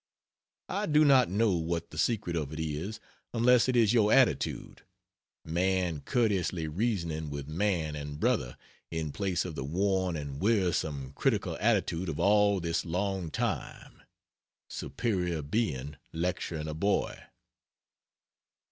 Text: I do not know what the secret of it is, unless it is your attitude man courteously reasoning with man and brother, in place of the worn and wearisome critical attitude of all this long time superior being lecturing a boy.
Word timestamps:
I 0.67 0.87
do 0.87 1.05
not 1.05 1.29
know 1.29 1.51
what 1.51 1.91
the 1.91 1.97
secret 1.99 2.35
of 2.35 2.51
it 2.51 2.59
is, 2.59 2.99
unless 3.35 3.69
it 3.69 3.75
is 3.75 3.93
your 3.93 4.11
attitude 4.11 4.81
man 5.45 6.01
courteously 6.03 6.67
reasoning 6.67 7.29
with 7.29 7.47
man 7.47 7.95
and 7.95 8.19
brother, 8.19 8.57
in 8.89 9.11
place 9.11 9.45
of 9.45 9.53
the 9.53 9.63
worn 9.63 10.15
and 10.17 10.41
wearisome 10.41 11.11
critical 11.13 11.55
attitude 11.61 12.09
of 12.09 12.19
all 12.19 12.59
this 12.59 12.83
long 12.83 13.29
time 13.29 14.01
superior 14.71 15.43
being 15.43 15.97
lecturing 16.11 16.67
a 16.67 16.73
boy. 16.73 17.21